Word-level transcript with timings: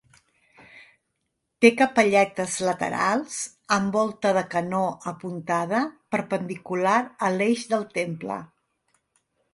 Té 1.65 1.69
capelletes 1.81 2.55
laterals 2.69 3.37
amb 3.77 3.97
volta 3.99 4.31
de 4.39 4.43
canó 4.55 4.81
apuntada 5.13 5.83
perpendicular 6.17 6.99
a 7.29 7.31
l'eix 7.37 7.69
del 7.75 7.85
temple. 8.01 8.41